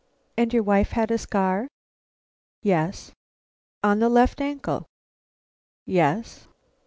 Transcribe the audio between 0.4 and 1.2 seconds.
your wife had a